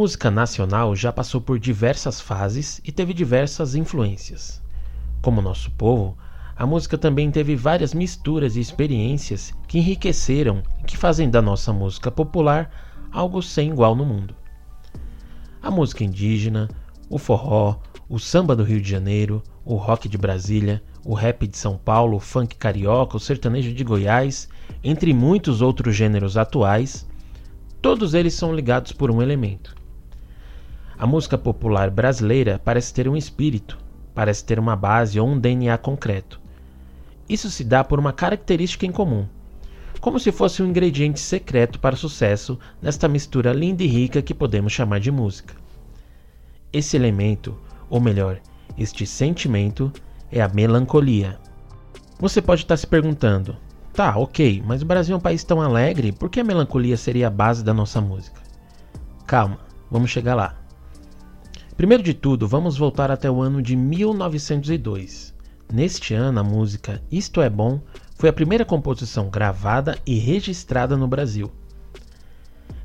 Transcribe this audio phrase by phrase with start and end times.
[0.00, 4.62] Música nacional já passou por diversas fases e teve diversas influências.
[5.20, 6.16] Como nosso povo,
[6.56, 11.70] a música também teve várias misturas e experiências que enriqueceram e que fazem da nossa
[11.70, 12.70] música popular
[13.12, 14.34] algo sem igual no mundo.
[15.60, 16.66] A música indígena,
[17.10, 17.76] o forró,
[18.08, 22.16] o samba do Rio de Janeiro, o rock de Brasília, o rap de São Paulo,
[22.16, 24.48] o funk carioca, o sertanejo de Goiás,
[24.82, 27.06] entre muitos outros gêneros atuais,
[27.82, 29.78] todos eles são ligados por um elemento.
[31.00, 33.78] A música popular brasileira parece ter um espírito,
[34.14, 36.38] parece ter uma base ou um DNA concreto.
[37.26, 39.24] Isso se dá por uma característica em comum,
[39.98, 44.34] como se fosse um ingrediente secreto para o sucesso nesta mistura linda e rica que
[44.34, 45.54] podemos chamar de música.
[46.70, 47.56] Esse elemento,
[47.88, 48.38] ou melhor,
[48.76, 49.90] este sentimento,
[50.30, 51.38] é a melancolia.
[52.18, 53.56] Você pode estar se perguntando:
[53.94, 57.28] tá, ok, mas o Brasil é um país tão alegre, por que a melancolia seria
[57.28, 58.42] a base da nossa música?
[59.26, 60.59] Calma, vamos chegar lá.
[61.80, 65.34] Primeiro de tudo, vamos voltar até o ano de 1902.
[65.72, 67.80] Neste ano, a música Isto é Bom
[68.16, 71.50] foi a primeira composição gravada e registrada no Brasil.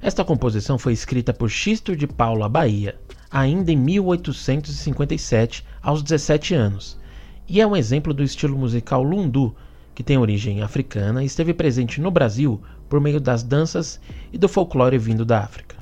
[0.02, 2.96] Esta composição foi escrita por Xisto de Paula Bahia,
[3.30, 6.98] ainda em 1857, aos 17 anos,
[7.50, 9.54] e é um exemplo do estilo musical lundu,
[9.94, 14.00] que tem origem africana e esteve presente no Brasil por meio das danças
[14.32, 15.76] e do folclore vindo da África.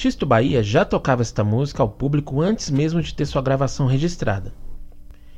[0.00, 4.50] Xisto Bahia já tocava esta música ao público antes mesmo de ter sua gravação registrada.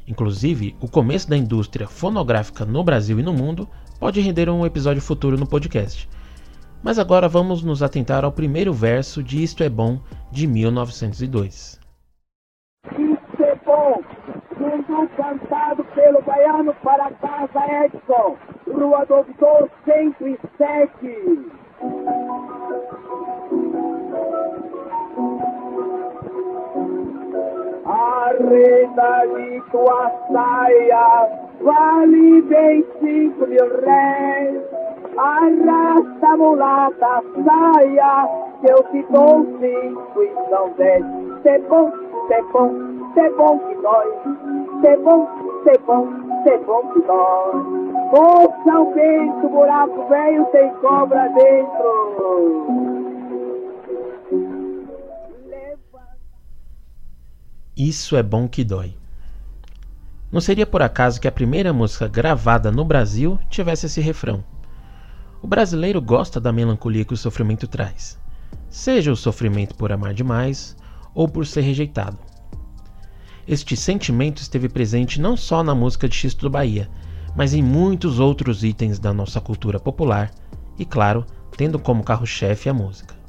[0.06, 3.68] Inclusive, o começo da indústria fonográfica no Brasil e no mundo
[3.98, 6.08] pode render um episódio futuro no podcast.
[6.80, 9.98] Mas agora vamos nos atentar ao primeiro verso de Isto é Bom,
[10.30, 11.80] de 1902.
[12.86, 14.00] Isto é bom,
[14.60, 18.38] mundo cantado pelo baiano para casa Edson,
[18.72, 21.52] Rua Doutor 107.
[27.84, 31.28] A renda de tua saia
[31.60, 34.62] vale bem cinco mil réis.
[35.18, 38.28] Arrasta mulata, saia,
[38.60, 41.04] que eu te dou cinco e são dez.
[41.42, 41.90] Cê bom,
[42.28, 42.72] cê bom,
[43.14, 44.12] cê bom que dói.
[44.80, 45.28] Cê bom,
[45.64, 46.08] cê bom,
[46.44, 47.82] cê bom que dói.
[48.12, 52.91] Ô São Bento, buraco velho tem cobra dentro.
[57.76, 58.94] Isso é bom que dói.
[60.30, 64.44] Não seria por acaso que a primeira música gravada no Brasil tivesse esse refrão.
[65.40, 68.20] O brasileiro gosta da melancolia que o sofrimento traz,
[68.68, 70.76] seja o sofrimento por amar demais
[71.14, 72.18] ou por ser rejeitado.
[73.48, 76.90] Este sentimento esteve presente não só na música de Xisto do Bahia,
[77.34, 80.30] mas em muitos outros itens da nossa cultura popular
[80.78, 81.24] e, claro,
[81.56, 83.21] tendo como carro-chefe a música.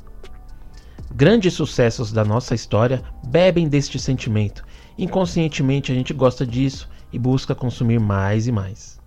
[1.15, 4.65] Grandes sucessos da nossa história bebem deste sentimento.
[4.97, 8.99] Inconscientemente a gente gosta disso e busca consumir mais e mais.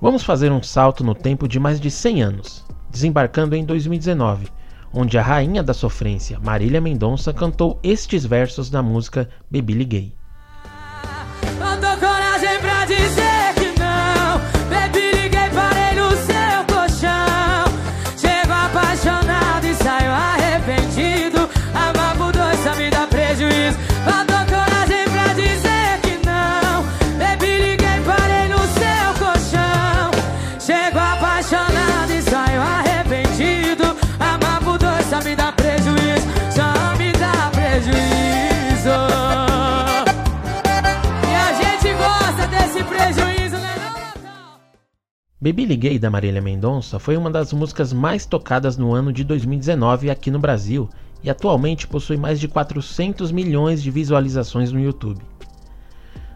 [0.00, 4.46] Vamos fazer um salto no tempo de mais de 100 anos, desembarcando em 2019,
[4.92, 10.14] onde a rainha da sofrência, Marília Mendonça, cantou estes versos da música Baby Liguei.
[11.98, 13.23] coragem pra dizer
[45.44, 50.08] Baby Liguei da Marília Mendonça foi uma das músicas mais tocadas no ano de 2019
[50.08, 50.88] aqui no Brasil
[51.22, 55.20] e atualmente possui mais de 400 milhões de visualizações no YouTube.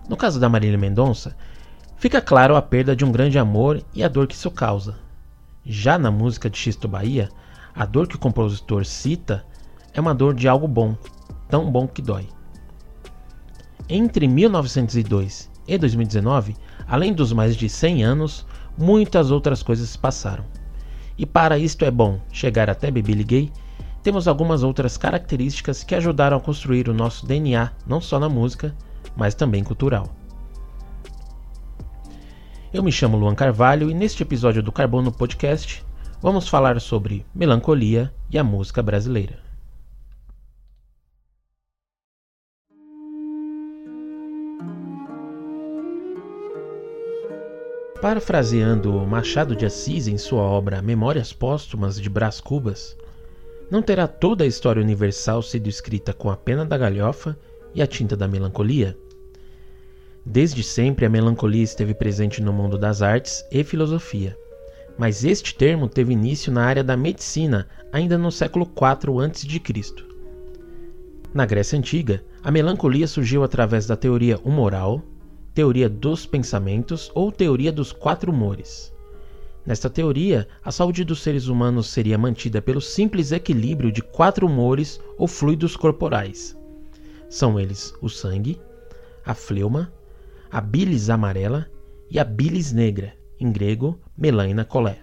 [0.07, 1.35] No caso da Marília Mendonça,
[1.97, 4.97] fica claro a perda de um grande amor e a dor que isso causa.
[5.65, 7.31] Já na música de Xisto Bahia,
[7.75, 9.43] a dor que o compositor cita
[9.95, 10.95] é uma dor de algo bom,
[11.49, 12.29] tão bom que dói.
[13.89, 16.55] Entre 1902 e 2019,
[16.87, 18.47] além dos mais de 100 anos,
[18.79, 20.45] muitas outras coisas se passaram.
[21.19, 23.53] E para isto é bom chegar até Baby Liguei,
[24.03, 28.75] temos algumas outras características que ajudaram a construir o nosso DNA, não só na música,
[29.17, 30.07] mas também cultural.
[32.73, 35.85] Eu me chamo Luan Carvalho e neste episódio do Carbono Podcast
[36.23, 39.48] vamos falar sobre melancolia e a música brasileira.
[48.01, 52.97] Parafraseando Machado de Assis em sua obra Memórias Póstumas de Brás Cubas,
[53.69, 57.37] não terá toda a história universal sido escrita com a pena da galhofa
[57.75, 58.97] e a tinta da melancolia?
[60.25, 64.39] Desde sempre a melancolia esteve presente no mundo das artes e filosofia,
[64.97, 70.07] mas este termo teve início na área da medicina ainda no século IV a.C.
[71.35, 75.03] Na Grécia Antiga, a melancolia surgiu através da teoria humoral,
[75.59, 78.95] teoria dos pensamentos ou teoria dos quatro humores.
[79.67, 85.01] Nesta teoria, a saúde dos seres humanos seria mantida pelo simples equilíbrio de quatro humores
[85.19, 86.57] ou fluidos corporais.
[87.29, 88.61] São eles o sangue,
[89.27, 89.93] a fleuma,
[90.49, 91.67] a bilis amarela
[92.09, 95.01] e a bilis negra, em grego, melaina colé.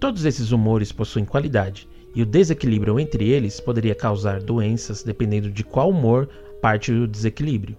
[0.00, 5.62] Todos esses humores possuem qualidade, e o desequilíbrio entre eles poderia causar doenças dependendo de
[5.62, 6.28] qual humor
[6.60, 7.78] parte do desequilíbrio.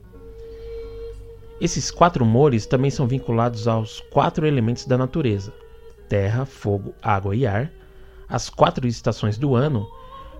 [1.59, 5.51] Esses quatro humores também são vinculados aos quatro elementos da natureza:
[6.07, 7.71] terra, fogo, água e ar,
[8.29, 9.87] as quatro estações do ano,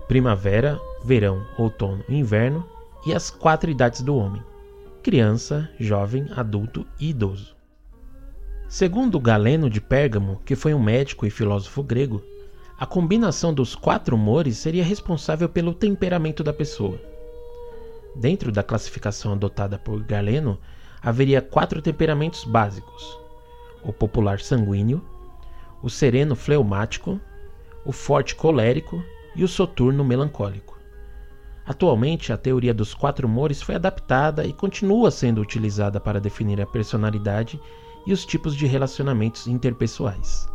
[0.06, 2.64] primavera, verão, outono e inverno,
[3.04, 4.42] e as quatro idades do homem:
[5.02, 7.56] criança, jovem, adulto e idoso.
[8.68, 12.22] Segundo Galeno de Pérgamo, que foi um médico e filósofo grego,
[12.78, 17.00] a combinação dos quatro humores seria responsável pelo temperamento da pessoa.
[18.14, 20.58] Dentro da classificação adotada por Galeno,
[21.02, 23.18] haveria quatro temperamentos básicos:
[23.82, 25.04] o popular sanguíneo,
[25.82, 27.20] o sereno fleumático,
[27.84, 29.02] o forte colérico
[29.34, 30.78] e o soturno melancólico.
[31.64, 36.66] Atualmente, a teoria dos quatro humores foi adaptada e continua sendo utilizada para definir a
[36.66, 37.60] personalidade
[38.06, 40.48] e os tipos de relacionamentos interpessoais.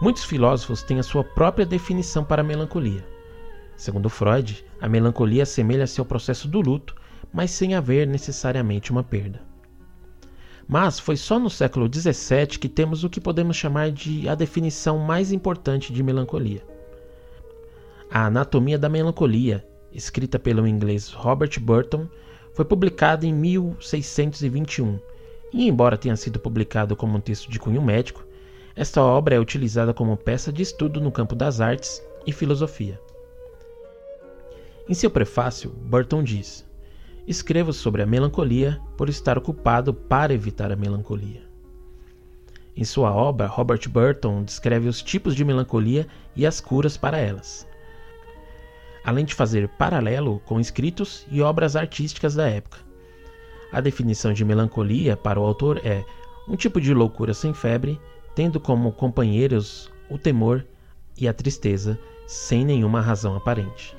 [0.00, 3.02] Muitos filósofos têm a sua própria definição para a melancolia.
[3.76, 6.94] Segundo Freud, a melancolia assemelha-se ao processo do luto,
[7.32, 9.40] mas sem haver necessariamente uma perda.
[10.68, 14.98] Mas foi só no século XVII que temos o que podemos chamar de a definição
[14.98, 16.62] mais importante de melancolia.
[18.10, 22.06] A Anatomia da Melancolia, escrita pelo inglês Robert Burton,
[22.52, 24.98] foi publicada em 1621
[25.52, 28.25] e, embora tenha sido publicado como um texto de cunho médico,
[28.76, 33.00] esta obra é utilizada como peça de estudo no campo das artes e filosofia.
[34.86, 36.68] Em seu prefácio, Burton diz:
[37.26, 41.42] Escrevo sobre a melancolia por estar ocupado para evitar a melancolia.
[42.76, 46.06] Em sua obra, Robert Burton descreve os tipos de melancolia
[46.36, 47.66] e as curas para elas,
[49.02, 52.78] além de fazer paralelo com escritos e obras artísticas da época.
[53.72, 56.04] A definição de melancolia para o autor é
[56.46, 57.98] um tipo de loucura sem febre
[58.36, 60.64] tendo como companheiros o temor
[61.18, 63.96] e a tristeza, sem nenhuma razão aparente.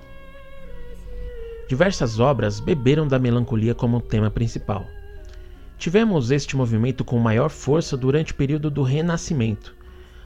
[1.68, 4.86] Diversas obras beberam da melancolia como tema principal.
[5.78, 9.76] Tivemos este movimento com maior força durante o período do Renascimento,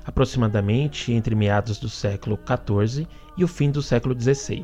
[0.03, 3.07] aproximadamente entre meados do século XIV
[3.37, 4.63] e o fim do século XVI.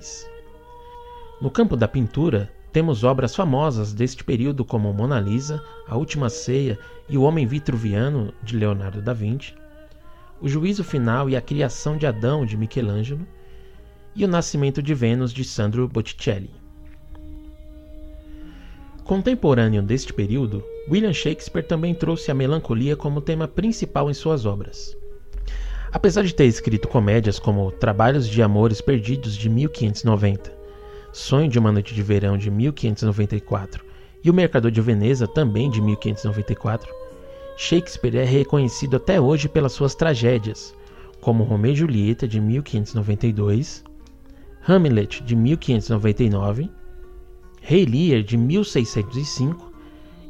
[1.40, 6.78] No campo da pintura, temos obras famosas deste período como Mona Lisa, A Última Ceia
[7.10, 9.56] e O Homem Vitruviano de Leonardo da Vinci,
[10.40, 13.26] O Juízo Final e a Criação de Adão de Michelangelo
[14.16, 16.52] e O Nascimento de Vênus de Sandro Botticelli.
[19.04, 24.96] Contemporâneo deste período, William Shakespeare também trouxe a melancolia como tema principal em suas obras.
[25.92, 30.57] Apesar de ter escrito comédias como Trabalhos de Amores Perdidos de 1590,
[31.12, 33.84] Sonho de uma Noite de Verão de 1594
[34.24, 36.94] e O Mercador de Veneza também de 1594,
[37.56, 40.76] Shakespeare é reconhecido até hoje pelas suas tragédias,
[41.22, 43.84] como Romeu e Julieta de 1592,
[44.68, 46.70] Hamlet de 1599,
[47.62, 49.72] Rei Lear de 1605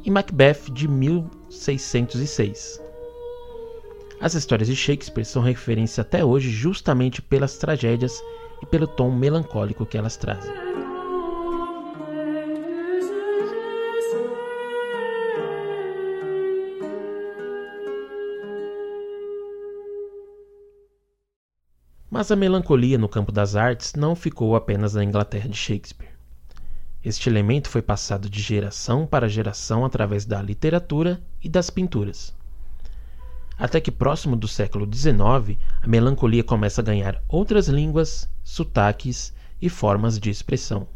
[0.04, 2.80] e Macbeth de 1606.
[4.20, 8.22] As histórias de Shakespeare são referência até hoje justamente pelas tragédias
[8.62, 10.52] e pelo tom melancólico que elas trazem.
[22.10, 26.10] Mas a melancolia no campo das artes não ficou apenas na Inglaterra de Shakespeare.
[27.04, 32.36] Este elemento foi passado de geração para geração através da literatura e das pinturas
[33.58, 39.68] até que próximo do século XIX a melancolia começa a ganhar outras línguas, sotaques e
[39.68, 40.86] formas de expressão.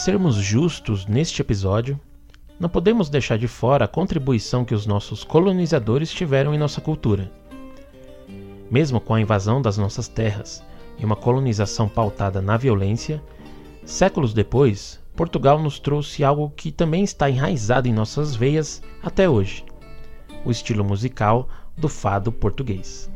[0.00, 2.00] Sermos justos neste episódio,
[2.58, 7.30] não podemos deixar de fora a contribuição que os nossos colonizadores tiveram em nossa cultura.
[8.70, 10.64] Mesmo com a invasão das nossas terras
[10.98, 13.22] e uma colonização pautada na violência,
[13.84, 19.66] séculos depois, Portugal nos trouxe algo que também está enraizado em nossas veias até hoje:
[20.46, 23.10] o estilo musical do fado português.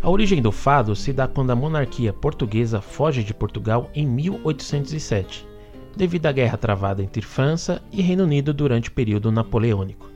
[0.00, 5.44] A origem do fado se dá quando a monarquia portuguesa foge de Portugal em 1807,
[5.96, 10.08] devido à guerra travada entre França e Reino Unido durante o período napoleônico.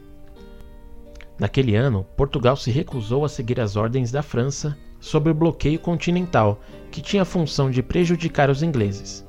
[1.37, 6.61] Naquele ano, Portugal se recusou a seguir as ordens da França sobre o bloqueio continental,
[6.93, 9.27] que tinha a função de prejudicar os ingleses.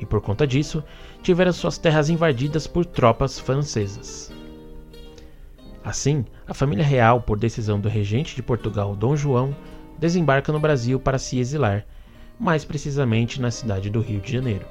[0.00, 0.82] E por conta disso,
[1.22, 4.32] tiveram suas terras invadidas por tropas francesas.
[5.88, 9.56] Assim, a família real, por decisão do regente de Portugal, Dom João,
[9.98, 11.86] desembarca no Brasil para se exilar,
[12.38, 14.66] mais precisamente na cidade do Rio de Janeiro.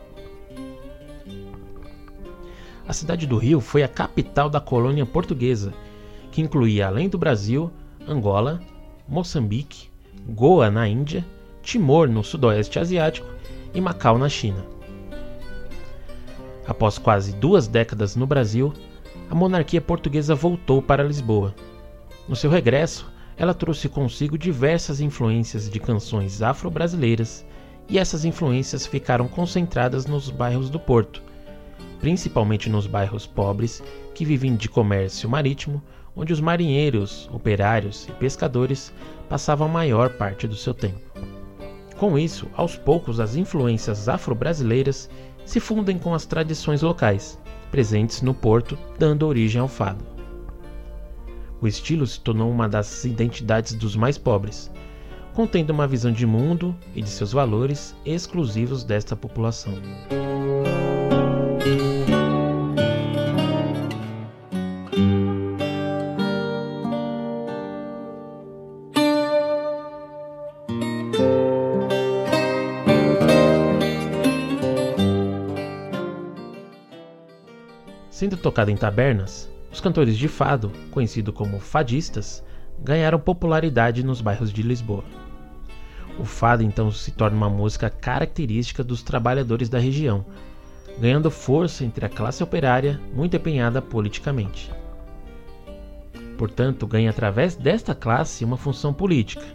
[2.88, 5.74] A cidade do Rio foi a capital da colônia portuguesa,
[6.32, 7.72] que incluía, além do Brasil,
[8.08, 8.62] Angola,
[9.10, 9.90] Moçambique,
[10.30, 11.26] Goa na Índia,
[11.64, 13.28] Timor no Sudoeste Asiático
[13.74, 14.64] e Macau na China.
[16.68, 18.72] Após quase duas décadas no Brasil,
[19.30, 21.54] a monarquia portuguesa voltou para Lisboa.
[22.28, 27.46] No seu regresso, ela trouxe consigo diversas influências de canções afro-brasileiras,
[27.90, 31.22] e essas influências ficaram concentradas nos bairros do Porto,
[32.00, 33.82] principalmente nos bairros pobres
[34.14, 35.82] que vivem de comércio marítimo,
[36.16, 38.92] onde os marinheiros, operários e pescadores
[39.30, 41.00] passavam a maior parte do seu tempo.
[41.98, 45.10] Com isso, aos poucos as influências afro-brasileiras
[45.46, 47.40] se fundem com as tradições locais,
[47.72, 50.04] presentes no Porto, dando origem ao fado.
[51.60, 54.72] O estilo se tornou uma das identidades dos mais pobres,
[55.34, 59.74] contendo uma visão de mundo e de seus valores exclusivos desta população.
[78.48, 82.42] Tocado em tabernas, os cantores de fado, conhecidos como fadistas,
[82.80, 85.04] ganharam popularidade nos bairros de Lisboa.
[86.18, 90.26] O fado então se torna uma música característica dos trabalhadores da região,
[90.98, 94.72] ganhando força entre a classe operária muito empenhada politicamente.
[96.38, 99.46] Portanto, ganha através desta classe uma função política,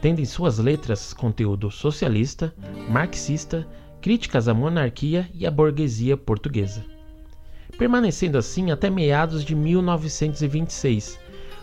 [0.00, 2.54] tendo em suas letras conteúdo socialista,
[2.88, 3.68] marxista,
[4.00, 6.93] críticas à monarquia e à burguesia portuguesa
[7.78, 11.18] permanecendo assim até meados de 1926,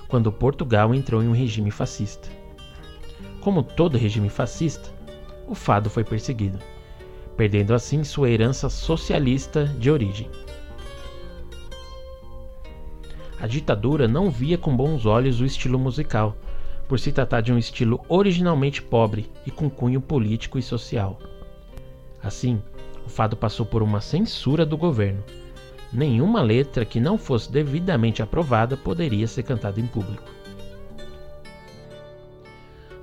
[0.08, 2.30] quando Portugal entrou em um regime fascista.
[3.40, 4.90] Como todo regime fascista,
[5.48, 6.60] o fado foi perseguido,
[7.36, 10.30] perdendo assim sua herança socialista de origem.
[13.40, 16.38] A ditadura não via com bons olhos o estilo musical,
[16.88, 21.18] por se tratar de um estilo originalmente pobre e com cunho político e social.
[22.22, 22.62] Assim,
[23.06, 25.24] o fado passou por uma censura do governo,
[25.92, 30.30] nenhuma letra que não fosse devidamente aprovada poderia ser cantada em público.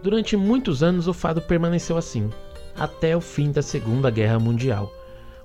[0.03, 2.31] Durante muitos anos o fado permaneceu assim,
[2.77, 4.93] até o fim da Segunda Guerra Mundial,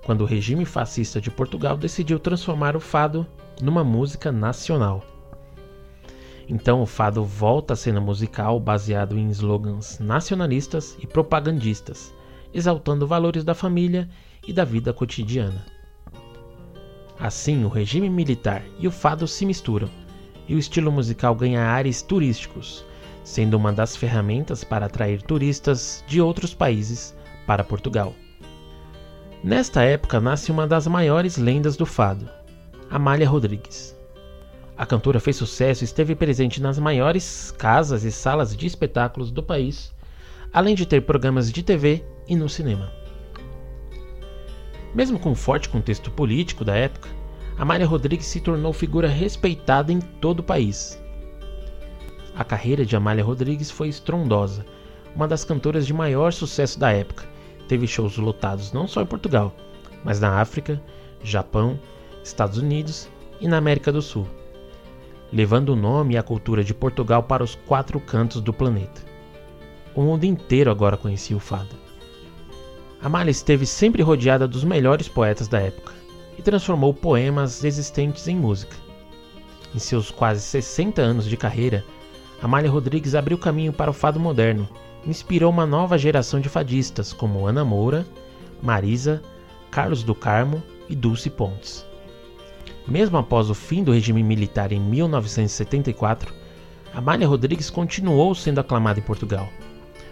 [0.05, 3.25] quando o regime fascista de Portugal decidiu transformar o fado
[3.61, 5.03] numa música nacional.
[6.47, 12.13] Então o fado volta à cena musical baseado em slogans nacionalistas e propagandistas,
[12.53, 14.07] exaltando valores da família
[14.47, 15.72] e da vida cotidiana.
[17.19, 19.89] Assim, o regime militar e o fado se misturam,
[20.47, 22.85] e o estilo musical ganha ares turísticos,
[23.23, 27.15] sendo uma das ferramentas para atrair turistas de outros países
[27.45, 28.13] para Portugal.
[29.43, 32.29] Nesta época nasce uma das maiores lendas do fado,
[32.89, 33.95] Amália Rodrigues.
[34.75, 39.43] A cantora fez sucesso e esteve presente nas maiores casas e salas de espetáculos do
[39.43, 39.93] país,
[40.51, 43.02] além de ter programas de TV e no cinema.
[44.93, 47.09] Mesmo com o forte contexto político da época,
[47.57, 51.01] Amália Rodrigues se tornou figura respeitada em todo o país.
[52.35, 54.65] A carreira de Amália Rodrigues foi estrondosa,
[55.15, 57.25] uma das cantoras de maior sucesso da época.
[57.67, 59.53] Teve shows lotados não só em Portugal,
[60.03, 60.81] mas na África,
[61.23, 61.79] Japão,
[62.23, 63.09] Estados Unidos
[63.39, 64.27] e na América do Sul,
[65.31, 69.01] levando o nome e a cultura de Portugal para os quatro cantos do planeta.
[69.95, 71.82] O mundo inteiro agora conhecia o fado.
[73.03, 75.93] Amália esteve sempre rodeada dos melhores poetas da época
[76.37, 78.77] e transformou poemas existentes em música.
[79.75, 81.83] Em seus quase 60 anos de carreira,
[82.41, 84.69] Amália Rodrigues abriu caminho para o fado moderno
[85.05, 88.05] e inspirou uma nova geração de fadistas como Ana Moura,
[88.61, 89.21] Marisa,
[89.69, 91.85] Carlos do Carmo e Dulce Pontes.
[92.87, 96.33] Mesmo após o fim do regime militar em 1974,
[96.93, 99.49] Amália Rodrigues continuou sendo aclamada em Portugal,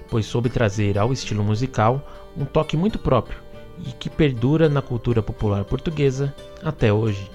[0.10, 2.05] pois soube trazer ao estilo musical
[2.38, 3.38] um toque muito próprio
[3.79, 6.33] e que perdura na cultura popular portuguesa
[6.63, 7.29] até hoje.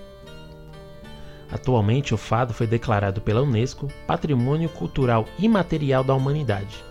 [1.50, 6.84] Atualmente, o fado foi declarado pela Unesco Patrimônio Cultural Imaterial da Humanidade.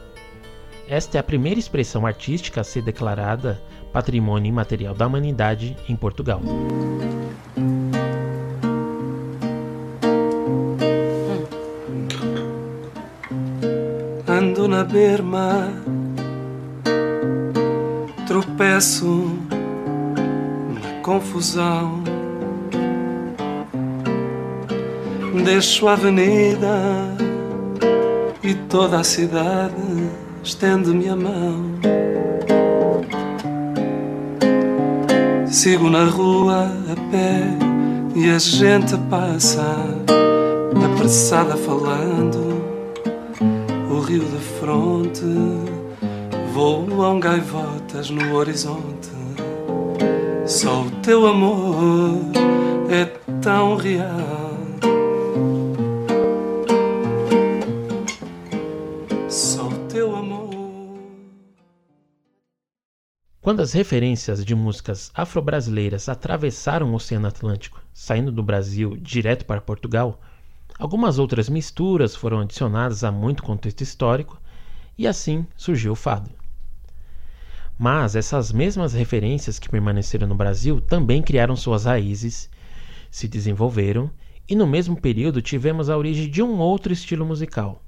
[0.88, 6.42] Esta é a primeira expressão artística a ser declarada Patrimônio Imaterial da Humanidade em Portugal.
[14.28, 15.72] Ando na berma,
[18.56, 19.38] tropeço
[20.74, 22.02] na confusão.
[25.44, 26.80] Deixo a avenida
[28.42, 29.74] e toda a cidade
[30.42, 31.76] estende-me a mão.
[35.48, 37.42] Sigo na rua a pé
[38.16, 39.76] e a gente passa
[40.86, 42.64] apressada falando.
[43.92, 45.26] O rio de fronte
[46.54, 46.86] voam
[47.96, 49.10] no horizonte.
[50.46, 52.20] Só o teu amor
[52.90, 53.06] é
[53.42, 54.10] tão real.
[59.30, 60.50] Só o teu amor.
[63.42, 69.62] Quando as referências de músicas afro-brasileiras atravessaram o Oceano Atlântico, saindo do Brasil direto para
[69.62, 70.20] Portugal,
[70.78, 74.38] algumas outras misturas foram adicionadas a muito contexto histórico
[74.98, 76.30] e assim surgiu o fado.
[77.78, 82.50] Mas essas mesmas referências que permaneceram no Brasil também criaram suas raízes,
[83.12, 84.10] se desenvolveram
[84.48, 87.82] e no mesmo período tivemos a origem de um outro estilo musical.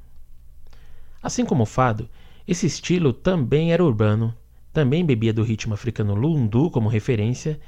[1.22, 2.10] Assim como o fado,
[2.48, 4.34] esse estilo também era urbano,
[4.74, 7.60] também bebia do ritmo africano lundu como referência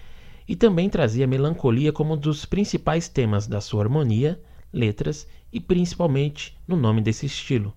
[0.47, 4.41] e também trazia melancolia como um dos principais temas da sua harmonia,
[4.73, 7.73] letras e principalmente no nome desse estilo.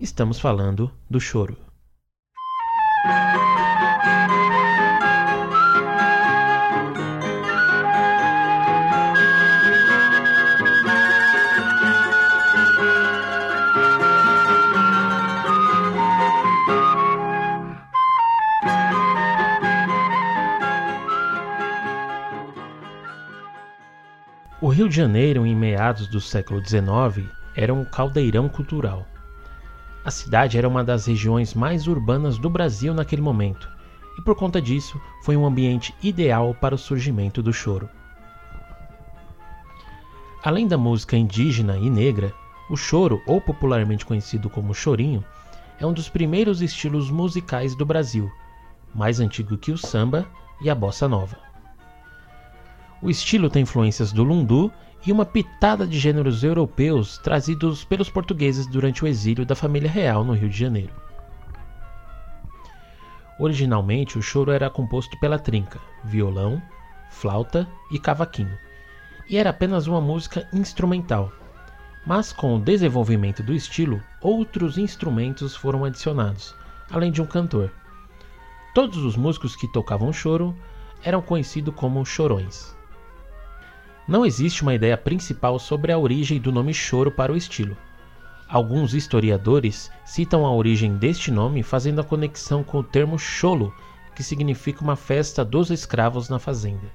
[0.00, 1.71] Estamos falando do choro.
[3.04, 3.08] O
[24.68, 29.04] Rio de Janeiro, em meados do século XIX, era um caldeirão cultural.
[30.04, 33.68] A cidade era uma das regiões mais urbanas do Brasil naquele momento,
[34.18, 37.88] e por conta disso foi um ambiente ideal para o surgimento do choro.
[40.42, 42.34] Além da música indígena e negra,
[42.68, 45.24] o choro, ou popularmente conhecido como chorinho,
[45.78, 48.30] é um dos primeiros estilos musicais do Brasil,
[48.92, 50.26] mais antigo que o samba
[50.60, 51.36] e a bossa nova.
[53.00, 54.72] O estilo tem influências do lundu
[55.04, 60.24] e uma pitada de gêneros europeus trazidos pelos portugueses durante o exílio da família real
[60.24, 60.92] no Rio de Janeiro.
[63.38, 66.62] Originalmente, o choro era composto pela trinca, violão,
[67.10, 68.56] flauta e cavaquinho,
[69.28, 71.32] e era apenas uma música instrumental.
[72.06, 76.54] Mas com o desenvolvimento do estilo, outros instrumentos foram adicionados,
[76.90, 77.72] além de um cantor.
[78.74, 80.56] Todos os músicos que tocavam choro
[81.02, 82.76] eram conhecidos como chorões.
[84.12, 87.74] Não existe uma ideia principal sobre a origem do nome choro para o estilo.
[88.46, 93.74] Alguns historiadores citam a origem deste nome fazendo a conexão com o termo cholo,
[94.14, 96.92] que significa uma festa dos escravos na fazenda.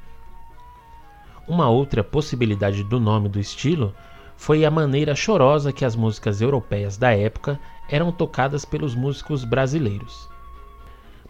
[1.48, 3.96] Uma outra possibilidade do nome do estilo
[4.36, 10.30] foi a maneira chorosa que as músicas europeias da época eram tocadas pelos músicos brasileiros.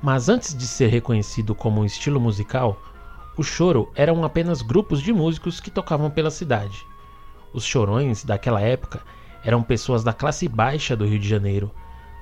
[0.02, 2.78] Mas antes de ser reconhecido como um estilo musical,
[3.38, 6.84] o choro eram apenas grupos de músicos que tocavam pela cidade.
[7.54, 9.00] Os chorões daquela época
[9.44, 11.72] eram pessoas da classe baixa do Rio de Janeiro,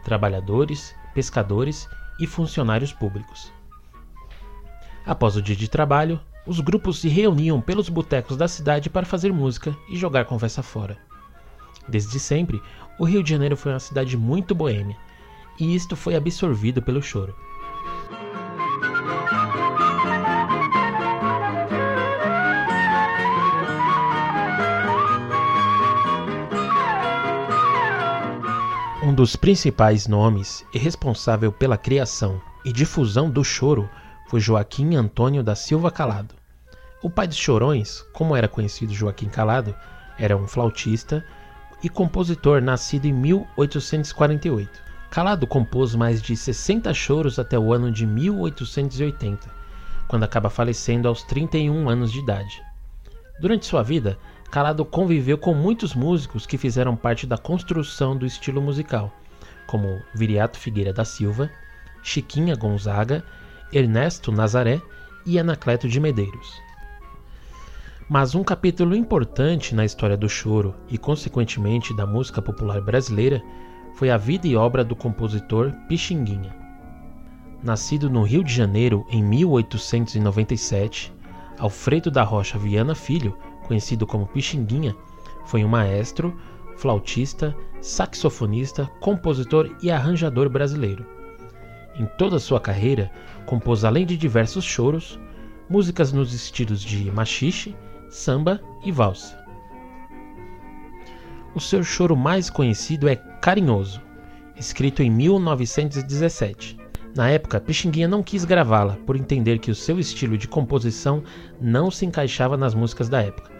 [0.04, 1.88] trabalhadores, pescadores
[2.20, 3.52] e funcionários públicos.
[5.06, 9.32] Após o dia de trabalho, os grupos se reuniam pelos botecos da cidade para fazer
[9.32, 10.98] música e jogar conversa fora.
[11.88, 12.62] Desde sempre,
[13.00, 14.98] o Rio de Janeiro foi uma cidade muito boêmia,
[15.60, 17.36] e isto foi absorvido pelo choro.
[29.16, 33.90] Dos principais nomes e responsável pela criação e difusão do choro
[34.28, 36.36] foi Joaquim Antônio da Silva Calado.
[37.02, 39.74] O pai dos chorões, como era conhecido Joaquim Calado,
[40.20, 41.26] era um flautista
[41.82, 44.70] e compositor nascido em 1848.
[45.10, 49.50] Calado compôs mais de 60 choros até o ano de 1880,
[50.10, 52.62] quando acaba falecendo aos 31 anos de idade.
[53.40, 54.20] Durante sua vida,
[54.56, 59.12] Calado conviveu com muitos músicos que fizeram parte da construção do estilo musical,
[59.68, 61.52] como Viriato Figueira da Silva,
[62.02, 63.22] Chiquinha Gonzaga,
[63.74, 64.82] Ernesto Nazaré
[65.26, 66.54] e Anacleto de Medeiros.
[68.08, 73.44] Mas um capítulo importante na história do choro e, consequentemente, da música popular brasileira
[73.94, 76.56] foi a vida e obra do compositor Pixinguinha.
[77.62, 81.14] Nascido no Rio de Janeiro em 1897,
[81.60, 84.96] Alfredo da Rocha Viana Filho, conhecido como Pixinguinha,
[85.46, 86.36] foi um maestro,
[86.78, 91.06] flautista, saxofonista, compositor e arranjador brasileiro.
[91.98, 93.12] Em toda sua carreira,
[93.46, 95.20] compôs além de diversos choros,
[95.70, 97.76] músicas nos estilos de machixe,
[98.10, 99.38] samba e valsa.
[101.54, 104.02] O seu choro mais conhecido é Carinhoso,
[104.58, 106.78] escrito em 1917.
[107.16, 111.24] Na época, Pixinguinha não quis gravá-la por entender que o seu estilo de composição
[111.62, 113.55] não se encaixava nas músicas da época.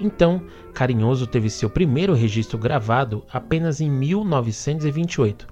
[0.00, 5.46] Então, Carinhoso teve seu primeiro registro gravado apenas em 1928,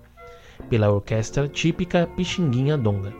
[0.70, 3.12] pela orquestra típica Pixinguinha Donga.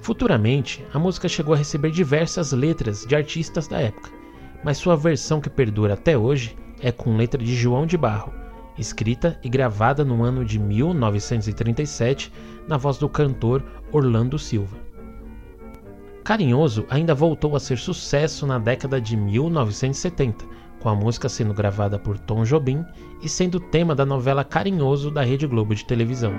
[0.00, 4.10] Futuramente, a música chegou a receber diversas letras de artistas da época,
[4.64, 8.32] mas sua versão que perdura até hoje é com letra de João de Barro,
[8.78, 12.32] escrita e gravada no ano de 1937
[12.66, 13.62] na voz do cantor
[13.92, 14.85] Orlando Silva.
[16.26, 20.44] Carinhoso ainda voltou a ser sucesso na década de 1970,
[20.80, 22.84] com a música sendo gravada por Tom Jobim
[23.22, 26.34] e sendo tema da novela Carinhoso da Rede Globo de televisão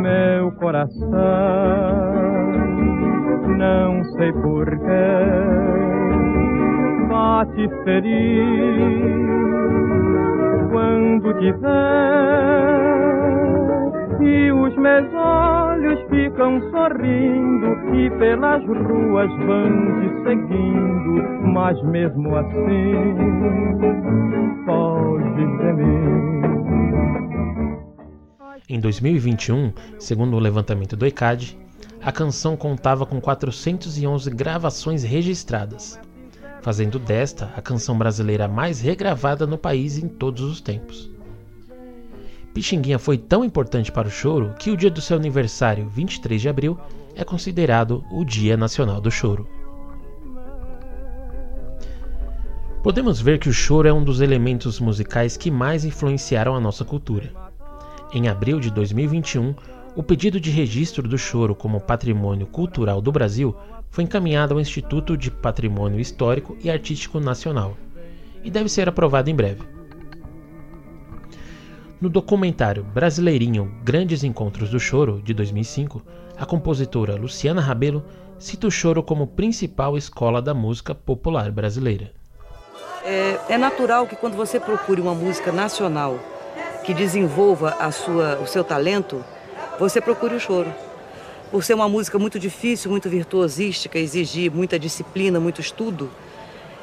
[0.00, 0.98] meu coração.
[3.58, 4.80] Não sei porquê
[7.08, 9.20] bate feliz
[10.70, 12.90] quando te vê
[14.22, 23.50] e os meus olhos ficam sorrindo e pelas ruas vão te seguindo, mas mesmo assim.
[28.68, 31.58] Em 2021, segundo o levantamento do ECAD,
[32.00, 35.98] a canção contava com 411 gravações registradas,
[36.62, 41.10] fazendo desta a canção brasileira mais regravada no país em todos os tempos.
[42.52, 46.48] Pixinguinha foi tão importante para o choro que o dia do seu aniversário, 23 de
[46.48, 46.78] abril,
[47.14, 49.46] é considerado o Dia Nacional do Choro.
[52.82, 56.84] Podemos ver que o choro é um dos elementos musicais que mais influenciaram a nossa
[56.84, 57.30] cultura.
[58.12, 59.54] Em abril de 2021,
[59.94, 63.54] o pedido de registro do choro como patrimônio cultural do Brasil
[63.90, 67.76] foi encaminhado ao Instituto de Patrimônio Histórico e Artístico Nacional
[68.42, 69.79] e deve ser aprovado em breve.
[72.00, 76.00] No documentário Brasileirinho Grandes Encontros do Choro, de 2005,
[76.34, 78.02] a compositora Luciana Rabelo
[78.38, 82.10] cita o choro como principal escola da música popular brasileira.
[83.04, 86.18] É, é natural que quando você procure uma música nacional
[86.86, 89.22] que desenvolva a sua, o seu talento,
[89.78, 90.72] você procure o choro.
[91.50, 96.08] Por ser uma música muito difícil, muito virtuosística, exigir muita disciplina, muito estudo,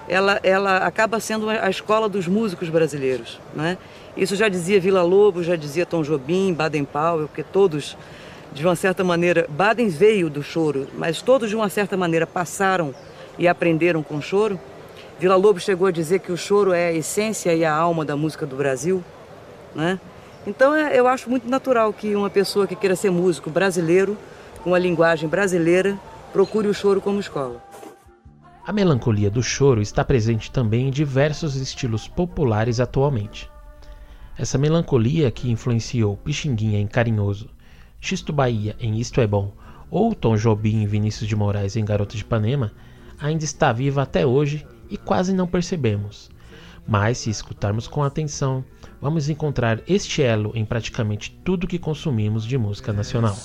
[0.08, 3.40] ela, ela acaba sendo a escola dos músicos brasileiros.
[3.54, 3.78] Né?
[4.16, 7.98] Isso já dizia Vila Lobo, já dizia Tom Jobim, Baden Powell, porque todos,
[8.54, 12.96] de uma certa maneira, Baden veio do choro, mas todos, de uma certa maneira, passaram
[13.38, 14.60] e aprenderam com o choro.
[15.20, 18.16] Vila Lobo chegou a dizer que o choro é a essência e a alma da
[18.16, 19.04] música do Brasil.
[19.76, 20.00] Né?
[20.46, 24.18] Então é, eu acho muito natural que uma pessoa que queira ser músico brasileiro,
[24.64, 26.00] com a linguagem brasileira,
[26.32, 27.67] procure o choro como escola.
[28.68, 33.50] A melancolia do choro está presente também em diversos estilos populares atualmente.
[34.38, 37.50] Essa melancolia que influenciou Pixinguinha em Carinhoso,
[38.02, 39.54] Xisto Bahia em Isto é Bom
[39.90, 42.74] ou Tom Jobim e Vinícius de Moraes em Garota de Ipanema
[43.18, 46.30] ainda está viva até hoje e quase não percebemos.
[46.86, 48.66] Mas se escutarmos com atenção,
[49.02, 53.38] vamos encontrar este elo em praticamente tudo que consumimos de música nacional.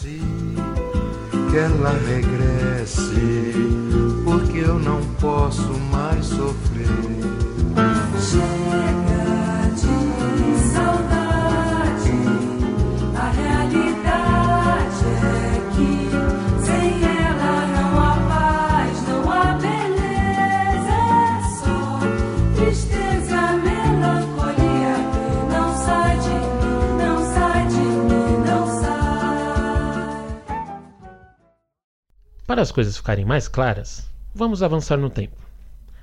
[1.48, 3.81] que ela regresse,
[5.02, 6.86] não posso mais sofrer.
[8.20, 9.94] Chega de
[10.72, 12.18] saudade,
[13.16, 15.90] a realidade é que
[16.64, 21.80] sem ela não há paz, não há beleza, é só
[22.54, 29.02] tristeza, melancolia que não sai de mim, não sai de mim, não sai.
[32.46, 35.36] Para as coisas ficarem mais claras, vamos avançar no tempo.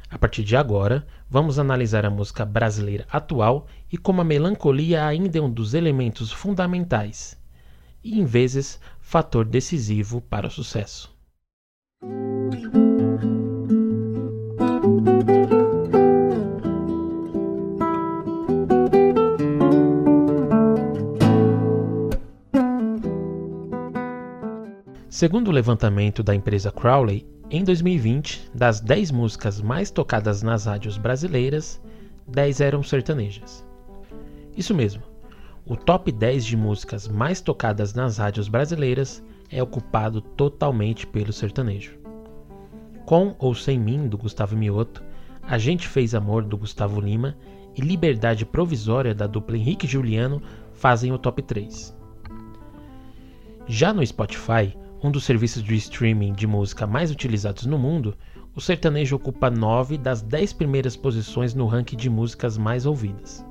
[0.09, 5.37] A partir de agora, vamos analisar a música brasileira atual e como a melancolia ainda
[5.37, 7.37] é um dos elementos fundamentais
[8.03, 11.13] e, em vezes, fator decisivo para o sucesso.
[25.07, 30.97] Segundo o levantamento da empresa Crowley, em 2020, das 10 músicas mais tocadas nas rádios
[30.97, 31.81] brasileiras,
[32.27, 33.65] 10 eram sertanejas.
[34.55, 35.01] Isso mesmo,
[35.65, 41.97] o top 10 de músicas mais tocadas nas rádios brasileiras é ocupado totalmente pelo sertanejo.
[43.03, 45.03] Com ou Sem Mim, do Gustavo Mioto,
[45.41, 47.35] A Gente Fez Amor, do Gustavo Lima
[47.75, 50.39] e Liberdade Provisória, da dupla Henrique Juliano,
[50.73, 51.97] fazem o top 3.
[53.65, 58.15] Já no Spotify, um dos serviços de streaming de música mais utilizados no mundo,
[58.53, 63.45] o sertanejo ocupa 9 das 10 primeiras posições no ranking de músicas mais ouvidas.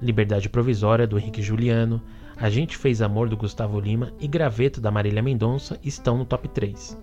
[0.00, 2.00] Liberdade Provisória, do Henrique Juliano,
[2.36, 6.48] A Gente Fez Amor, do Gustavo Lima e Graveto, da Marília Mendonça estão no top
[6.48, 6.98] 3.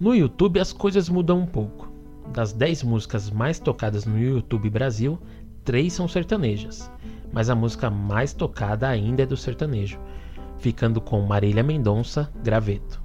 [0.00, 1.92] No YouTube as coisas mudam um pouco.
[2.32, 5.20] Das 10 músicas mais tocadas no YouTube Brasil,
[5.64, 6.90] 3 são sertanejas,
[7.32, 9.98] mas a música mais tocada ainda é do sertanejo,
[10.58, 13.02] ficando com Marília Mendonça, Graveto.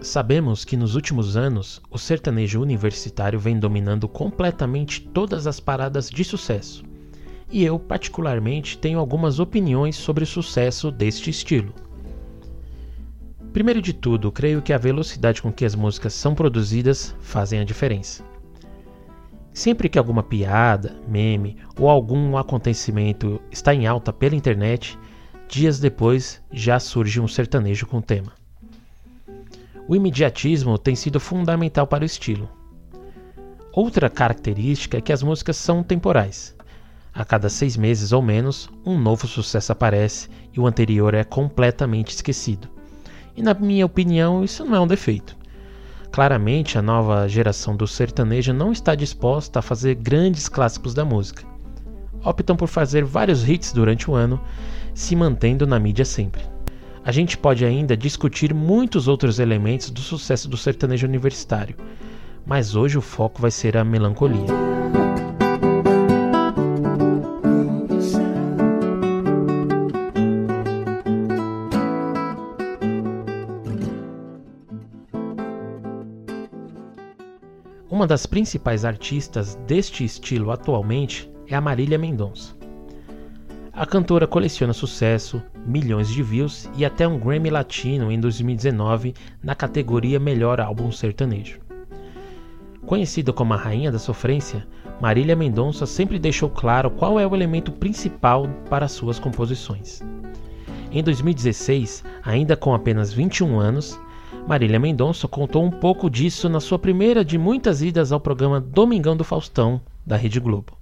[0.00, 6.24] Sabemos que nos últimos anos o sertanejo universitário vem dominando completamente todas as paradas de
[6.24, 6.82] sucesso,
[7.48, 11.72] e eu, particularmente, tenho algumas opiniões sobre o sucesso deste estilo.
[13.52, 17.64] Primeiro de tudo, creio que a velocidade com que as músicas são produzidas fazem a
[17.64, 18.24] diferença.
[19.52, 24.98] Sempre que alguma piada, meme ou algum acontecimento está em alta pela internet,
[25.52, 28.32] dias depois já surge um sertanejo com o tema.
[29.86, 32.48] O imediatismo tem sido fundamental para o estilo.
[33.70, 36.56] Outra característica é que as músicas são temporais.
[37.12, 42.14] A cada seis meses ou menos, um novo sucesso aparece e o anterior é completamente
[42.14, 42.66] esquecido.
[43.36, 45.36] E, na minha opinião, isso não é um defeito.
[46.10, 51.44] Claramente, a nova geração do sertanejo não está disposta a fazer grandes clássicos da música.
[52.24, 54.40] Optam por fazer vários hits durante o ano,
[54.94, 56.42] se mantendo na mídia sempre.
[57.04, 61.76] A gente pode ainda discutir muitos outros elementos do sucesso do sertanejo universitário,
[62.46, 64.46] mas hoje o foco vai ser a melancolia.
[77.90, 82.61] Uma das principais artistas deste estilo atualmente é a Marília Mendonça.
[83.74, 89.54] A cantora coleciona sucesso, milhões de views e até um Grammy Latino em 2019 na
[89.54, 91.58] categoria Melhor Álbum Sertanejo.
[92.84, 94.68] Conhecida como a Rainha da Sofrência,
[95.00, 100.02] Marília Mendonça sempre deixou claro qual é o elemento principal para suas composições.
[100.90, 103.98] Em 2016, ainda com apenas 21 anos,
[104.46, 109.16] Marília Mendonça contou um pouco disso na sua primeira de muitas idas ao programa Domingão
[109.16, 110.81] do Faustão, da Rede Globo.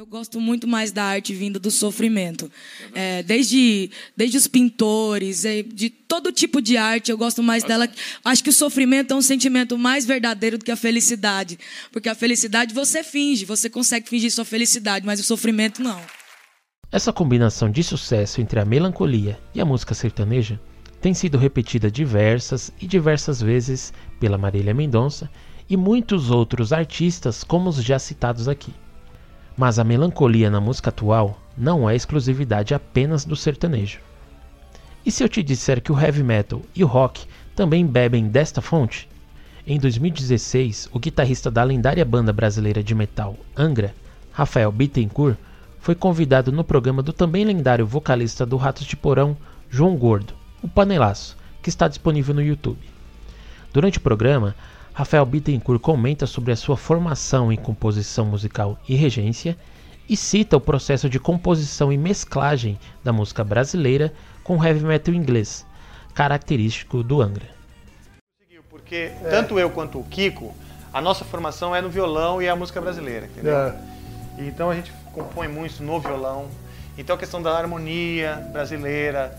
[0.00, 2.50] Eu gosto muito mais da arte vinda do sofrimento.
[2.94, 7.86] É, desde, desde os pintores, é, de todo tipo de arte, eu gosto mais dela.
[8.24, 11.58] Acho que o sofrimento é um sentimento mais verdadeiro do que a felicidade.
[11.92, 16.00] Porque a felicidade você finge, você consegue fingir sua felicidade, mas o sofrimento não.
[16.90, 20.58] Essa combinação de sucesso entre a melancolia e a música sertaneja
[20.98, 25.30] tem sido repetida diversas e diversas vezes pela Marília Mendonça
[25.68, 28.72] e muitos outros artistas, como os já citados aqui.
[29.60, 33.98] Mas a melancolia na música atual não é exclusividade apenas do sertanejo.
[35.04, 38.62] E se eu te disser que o heavy metal e o rock também bebem desta
[38.62, 39.06] fonte?
[39.66, 43.94] Em 2016, o guitarrista da lendária banda brasileira de metal Angra,
[44.32, 45.36] Rafael Bittencourt,
[45.78, 49.36] foi convidado no programa do também lendário vocalista do Ratos de Porão,
[49.68, 52.80] João Gordo, o Panelaço, que está disponível no YouTube.
[53.74, 54.56] Durante o programa,
[55.00, 59.56] Rafael Bittencourt comenta sobre a sua formação em composição musical e regência
[60.06, 64.12] e cita o processo de composição e mesclagem da música brasileira
[64.44, 65.64] com heavy metal inglês,
[66.12, 67.46] característico do Angra.
[68.68, 70.54] Porque tanto eu quanto o Kiko,
[70.92, 73.56] a nossa formação é no violão e é a música brasileira, entendeu?
[73.56, 73.74] É.
[74.36, 76.46] Então a gente compõe muito no violão.
[76.98, 79.34] Então a questão da harmonia brasileira.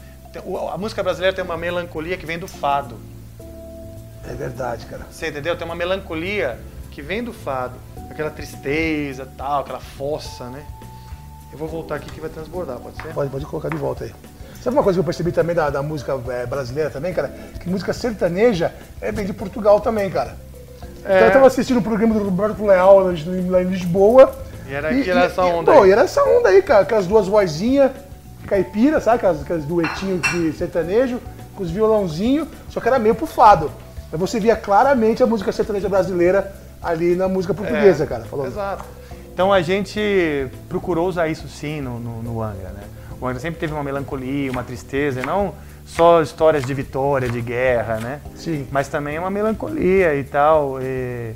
[0.74, 3.11] A música brasileira tem uma melancolia que vem do fado.
[4.30, 5.04] É verdade, cara.
[5.10, 5.56] Você entendeu?
[5.58, 6.60] Tem uma melancolia
[6.92, 7.74] que vem do fado.
[8.10, 10.64] Aquela tristeza, tal, aquela fossa, né?
[11.52, 13.14] Eu vou voltar aqui que vai transbordar, pode ser?
[13.14, 14.14] Pode, pode colocar de volta aí.
[14.62, 17.30] Sabe uma coisa que eu percebi também da, da música é, brasileira também, cara?
[17.60, 20.36] Que música sertaneja é bem de Portugal também, cara.
[21.00, 24.36] Então, eu tava assistindo o programa do Roberto Leal lá em- Lisboa.
[24.70, 25.90] E era- e era essa onda Pô, aí.
[25.90, 26.82] e era essa onda aí, cara.
[26.84, 27.92] Aquelas duas vozinhas
[28.46, 29.18] caipira, sabe?
[29.18, 31.20] Aquelas, aquelas duetinhos de sertanejo,
[31.56, 33.72] com os violãozinhos, só que era meio pro fado.
[34.12, 38.26] Mas você via claramente a música sertaneja brasileira ali na música portuguesa, É, cara.
[38.26, 38.48] Falando.
[38.48, 38.86] Exato.
[39.34, 42.84] Então a gente procurou usar isso sim no, no, no Angra, né?
[43.20, 45.54] O Angra sempre teve uma melancolia, uma tristeza, e não
[45.86, 48.22] só histórias de vitória, de guerra, né?
[48.36, 48.68] Sim.
[48.72, 51.34] Mas também uma melancolia e tal, e,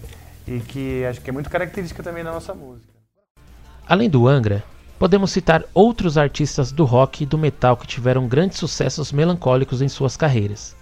[0.47, 2.87] e que acho que é muito característica também da nossa música.
[3.87, 4.63] Além do Angra,
[4.97, 9.87] podemos citar outros artistas do rock e do metal que tiveram grandes sucessos melancólicos em
[9.87, 10.74] suas carreiras,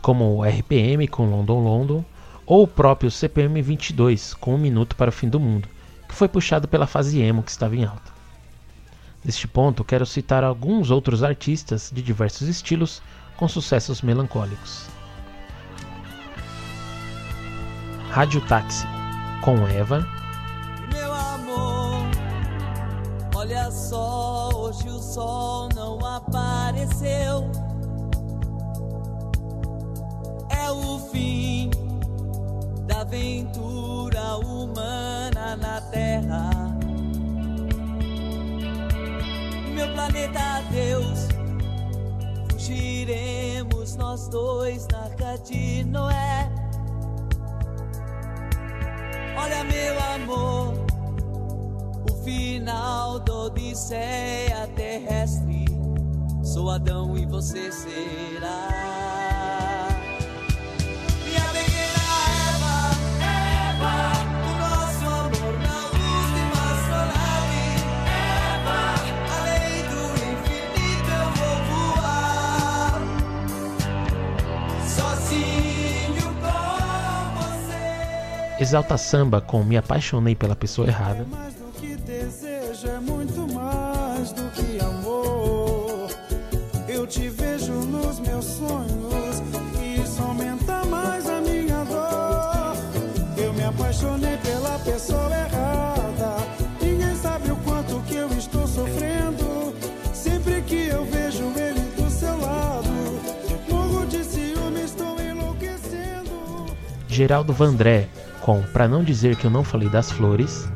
[0.00, 2.04] como o RPM com London London
[2.46, 5.68] ou o próprio CPM 22 com Um Minuto para o Fim do Mundo,
[6.08, 8.10] que foi puxado pela fase emo que estava em alta.
[9.24, 13.02] Neste ponto, quero citar alguns outros artistas de diversos estilos
[13.36, 14.86] com sucessos melancólicos.
[18.10, 18.86] Rádio Táxi
[19.42, 20.06] com Eva,
[20.92, 22.06] Meu amor,
[23.34, 27.67] olha só, hoje o sol não apareceu.
[33.08, 36.50] Aventura humana na Terra.
[39.74, 41.28] Meu planeta Deus,
[42.52, 46.50] fugiremos nós dois na arca de Noé.
[49.38, 50.74] Olha, meu amor,
[52.10, 55.64] o final da Odisseia terrestre.
[56.42, 58.87] Sou Adão e você será.
[78.60, 84.32] Exalta Samba com Me Apaixonei pela Pessoa Errada, mais do que desejo, é muito mais
[84.32, 86.10] do que amor.
[86.88, 89.42] Eu te vejo nos meus sonhos
[89.80, 92.76] e isso aumenta mais a minha dor.
[93.36, 96.36] Eu me apaixonei pela pessoa errada.
[96.82, 99.72] Ninguém sabe o quanto que eu estou sofrendo.
[100.12, 102.88] Sempre que eu vejo ele do seu lado,
[103.70, 106.66] morro de ciúme, estou enlouquecendo.
[107.06, 108.08] Geraldo Vandré
[108.48, 110.66] com Pra Não Dizer Que Eu Não Falei das Flores,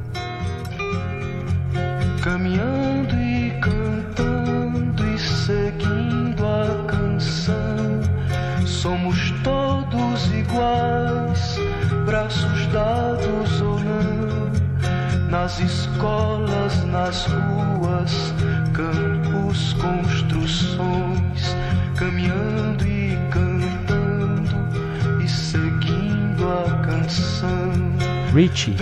[28.62, 28.76] Richie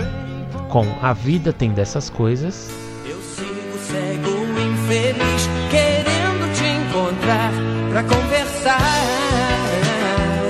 [0.69, 2.69] com A Vida Tem Dessas Coisas,
[3.05, 7.51] Eu sigo cego, infeliz, querendo te encontrar
[7.89, 8.79] pra conversar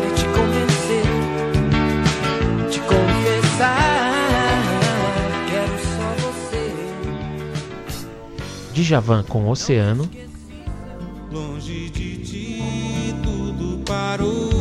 [0.05, 1.05] e te convencer,
[2.69, 4.61] te confessar.
[5.49, 6.73] Quero só você.
[8.73, 10.09] Djavan com Oceano,
[11.32, 14.61] Longe de ti tudo parou.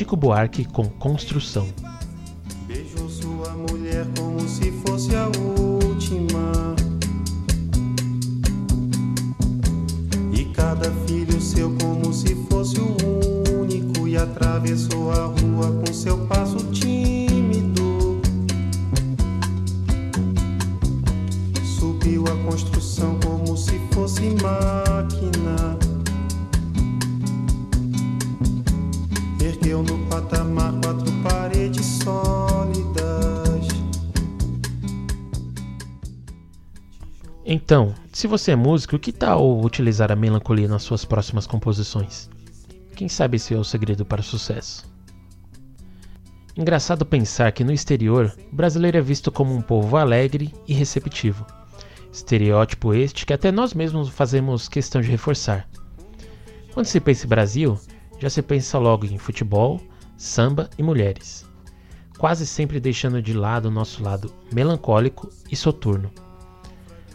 [0.00, 1.68] Chico Buarque com Construção.
[38.20, 42.28] Se você é músico, que tal utilizar a melancolia nas suas próximas composições?
[42.94, 44.84] Quem sabe esse é o segredo para o sucesso?
[46.54, 51.46] Engraçado pensar que no exterior, o brasileiro é visto como um povo alegre e receptivo.
[52.12, 55.66] Estereótipo este que até nós mesmos fazemos questão de reforçar.
[56.74, 57.80] Quando se pensa em Brasil,
[58.18, 59.80] já se pensa logo em futebol,
[60.18, 61.46] samba e mulheres,
[62.18, 66.12] quase sempre deixando de lado o nosso lado melancólico e soturno.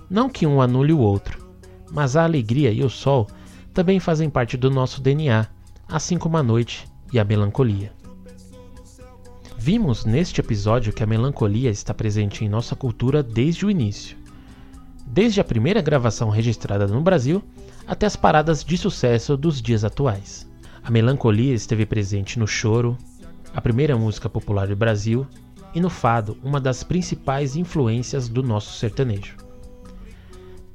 [0.10, 1.46] Não que um anule o outro,
[1.92, 3.28] mas a alegria e o sol
[3.74, 5.48] também fazem parte do nosso DNA,
[5.88, 7.92] assim como a noite e a melancolia.
[9.58, 14.16] Vimos neste episódio que a melancolia está presente em nossa cultura desde o início.
[15.08, 17.44] Desde a primeira gravação registrada no Brasil
[17.88, 20.48] até as paradas de sucesso dos dias atuais.
[20.84, 22.96] A melancolia esteve presente no choro,
[23.56, 25.26] a primeira música popular do Brasil,
[25.74, 29.45] e no fado, uma das principais influências do nosso sertanejo.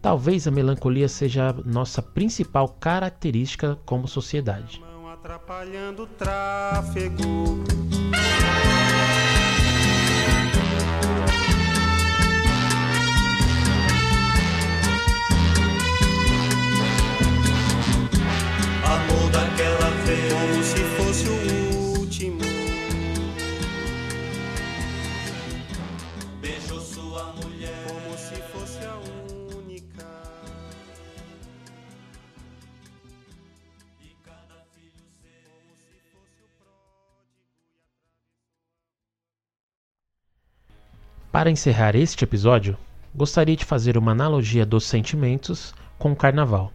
[0.03, 4.83] Talvez a melancolia seja a nossa principal característica como sociedade.
[5.13, 7.23] Atrapalhando o tráfego.
[18.83, 21.70] Amor daquela vez, como se fosse o
[41.41, 42.77] Para encerrar este episódio,
[43.15, 46.71] gostaria de fazer uma analogia dos sentimentos com o carnaval.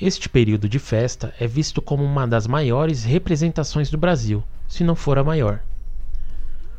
[0.00, 4.94] Este período de festa é visto como uma das maiores representações do Brasil, se não
[4.94, 5.58] for a maior.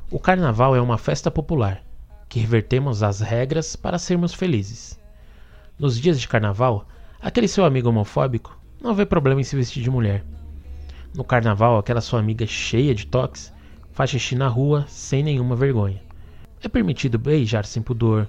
[0.10, 1.84] O carnaval é uma festa popular,
[2.30, 4.98] que revertemos as regras para sermos felizes.
[5.78, 6.88] Nos dias de carnaval,
[7.20, 10.24] aquele seu amigo homofóbico não vê problema em se vestir de mulher.
[11.14, 13.54] No carnaval, aquela sua amiga cheia de toques
[13.92, 16.07] faz xixi na rua sem nenhuma vergonha.
[16.62, 18.28] É permitido beijar sem pudor,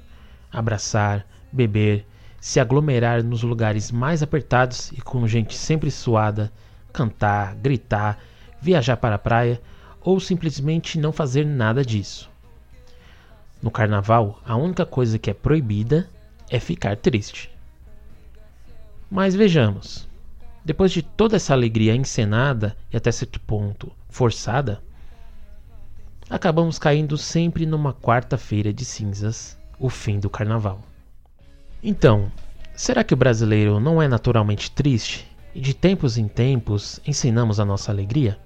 [0.52, 2.04] abraçar, beber,
[2.40, 6.52] se aglomerar nos lugares mais apertados e com gente sempre suada,
[6.92, 8.18] cantar, gritar,
[8.60, 9.60] viajar para a praia
[10.00, 12.30] ou simplesmente não fazer nada disso.
[13.60, 16.08] No carnaval, a única coisa que é proibida
[16.48, 17.50] é ficar triste.
[19.10, 20.08] Mas vejamos,
[20.64, 24.82] depois de toda essa alegria encenada e até certo ponto forçada,
[26.28, 30.80] acabamos caindo sempre numa quarta-feira de cinzas, o fim do carnaval.
[31.82, 32.30] Então,
[32.74, 37.64] será que o brasileiro não é naturalmente triste e de tempos em tempos ensinamos a
[37.64, 38.38] nossa alegria?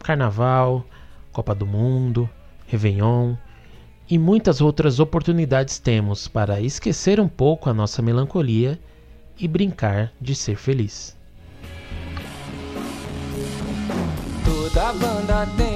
[0.00, 0.84] Carnaval,
[1.32, 2.28] Copa do Mundo,
[2.66, 3.34] Réveillon
[4.10, 8.78] e muitas outras oportunidades temos para esquecer um pouco a nossa melancolia
[9.38, 11.16] e brincar de ser feliz.
[14.44, 15.67] Toda banda tem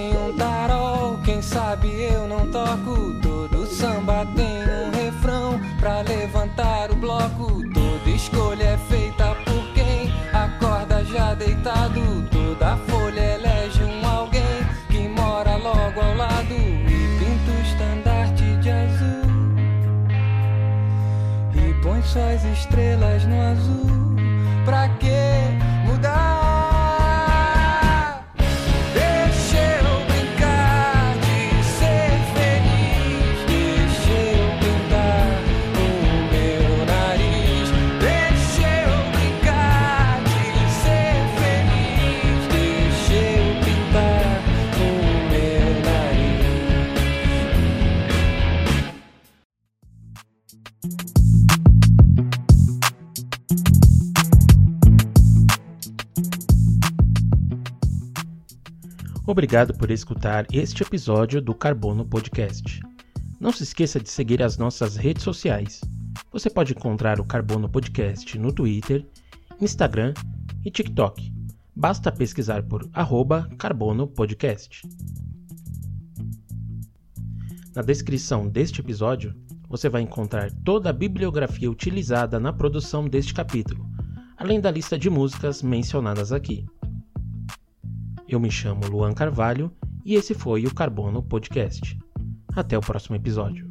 [1.53, 3.13] sabe eu não toco.
[3.21, 7.63] Todo samba tem um refrão pra levantar o bloco.
[7.73, 12.01] Toda escolha é feita por quem acorda já deitado.
[12.31, 14.43] Toda folha elege um alguém
[14.89, 19.23] que mora logo ao lado e pinta o estandarte de azul
[21.55, 23.93] e põe suas estrelas no azul.
[24.65, 25.12] Pra que
[59.33, 62.83] Obrigado por escutar este episódio do Carbono Podcast.
[63.41, 65.81] Não se esqueça de seguir as nossas redes sociais.
[66.31, 69.07] Você pode encontrar o Carbono Podcast no Twitter,
[69.59, 70.13] Instagram
[70.63, 71.33] e TikTok.
[71.75, 74.83] Basta pesquisar por arroba Carbono Podcast.
[77.75, 79.35] Na descrição deste episódio,
[79.67, 83.89] você vai encontrar toda a bibliografia utilizada na produção deste capítulo,
[84.37, 86.67] além da lista de músicas mencionadas aqui.
[88.33, 89.71] Eu me chamo Luan Carvalho
[90.03, 91.99] e esse foi o Carbono Podcast.
[92.57, 93.71] Até o próximo episódio.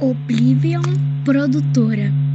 [0.00, 0.95] Oblivion
[1.26, 2.25] Produtora.